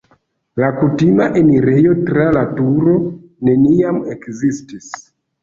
La 0.61 0.69
kutima 0.77 1.27
enirejo 1.41 1.91
tra 2.07 2.25
la 2.39 2.41
turo 2.61 2.95
neniam 3.51 4.03
ekzistis. 4.17 4.91